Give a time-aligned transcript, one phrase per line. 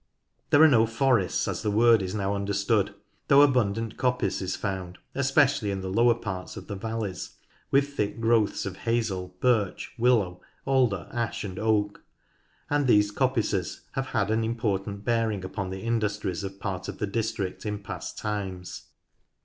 [0.49, 2.95] There are no forests, as the word is now understood,
[3.27, 6.75] though abundant coppice is found, especially in the GENERAL CHARACTERISTICS 13 lower parts of the
[6.75, 7.29] valleys,
[7.69, 12.01] with thick growths of hazel, birch, willow, alder, ash, and oak,
[12.67, 17.05] and these coppices have had an important bearing upon the industries of part of the
[17.05, 18.85] district in past times.